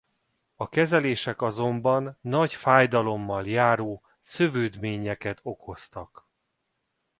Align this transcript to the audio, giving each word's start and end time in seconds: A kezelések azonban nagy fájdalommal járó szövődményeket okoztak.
A 0.55 0.69
kezelések 0.69 1.41
azonban 1.41 2.17
nagy 2.21 2.53
fájdalommal 2.53 3.47
járó 3.47 4.01
szövődményeket 4.21 5.39
okoztak. 5.43 6.27